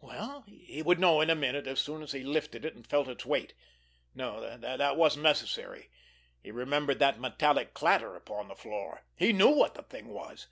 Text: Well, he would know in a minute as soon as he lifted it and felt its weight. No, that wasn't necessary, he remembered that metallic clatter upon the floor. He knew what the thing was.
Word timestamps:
Well, 0.00 0.46
he 0.48 0.80
would 0.80 0.98
know 0.98 1.20
in 1.20 1.28
a 1.28 1.34
minute 1.34 1.66
as 1.66 1.78
soon 1.78 2.00
as 2.00 2.12
he 2.12 2.22
lifted 2.22 2.64
it 2.64 2.74
and 2.74 2.86
felt 2.86 3.06
its 3.06 3.26
weight. 3.26 3.52
No, 4.14 4.56
that 4.56 4.96
wasn't 4.96 5.24
necessary, 5.24 5.90
he 6.42 6.50
remembered 6.50 7.00
that 7.00 7.20
metallic 7.20 7.74
clatter 7.74 8.16
upon 8.16 8.48
the 8.48 8.56
floor. 8.56 9.02
He 9.14 9.34
knew 9.34 9.50
what 9.50 9.74
the 9.74 9.82
thing 9.82 10.08
was. 10.08 10.46